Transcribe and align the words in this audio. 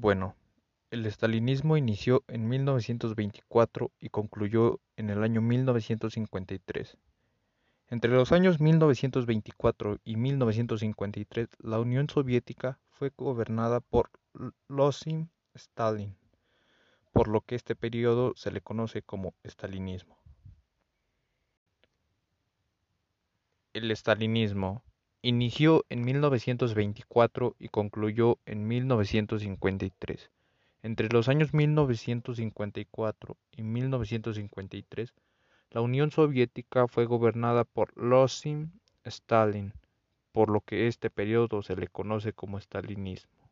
Bueno, 0.00 0.36
el 0.92 1.06
estalinismo 1.06 1.76
inició 1.76 2.22
en 2.28 2.48
1924 2.48 3.90
y 3.98 4.10
concluyó 4.10 4.78
en 4.96 5.10
el 5.10 5.24
año 5.24 5.40
1953. 5.42 6.96
Entre 7.88 8.12
los 8.12 8.30
años 8.30 8.60
1924 8.60 9.98
y 10.04 10.14
1953, 10.14 11.48
la 11.58 11.80
Unión 11.80 12.08
Soviética 12.08 12.78
fue 12.90 13.10
gobernada 13.16 13.80
por 13.80 14.10
Losif 14.68 15.26
Stalin, 15.54 16.14
por 17.12 17.26
lo 17.26 17.40
que 17.40 17.56
este 17.56 17.74
periodo 17.74 18.34
se 18.36 18.52
le 18.52 18.60
conoce 18.60 19.02
como 19.02 19.34
estalinismo. 19.42 20.16
El 23.72 23.90
estalinismo 23.90 24.84
inició 25.22 25.84
en 25.88 26.04
1924 26.04 27.56
y 27.58 27.68
concluyó 27.68 28.38
en 28.46 28.68
1953. 28.68 30.30
Entre 30.82 31.08
los 31.08 31.28
años 31.28 31.52
1954 31.52 33.36
y 33.50 33.62
1953, 33.62 35.14
la 35.70 35.80
Unión 35.80 36.10
Soviética 36.10 36.86
fue 36.86 37.06
gobernada 37.06 37.64
por 37.64 37.96
Losif 37.96 38.68
Stalin, 39.04 39.72
por 40.32 40.50
lo 40.50 40.60
que 40.60 40.86
este 40.86 41.10
periodo 41.10 41.62
se 41.62 41.74
le 41.74 41.88
conoce 41.88 42.32
como 42.32 42.58
estalinismo. 42.58 43.47